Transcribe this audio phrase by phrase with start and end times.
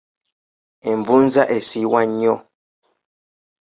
[0.91, 2.35] Envunza esiiwa nnyo.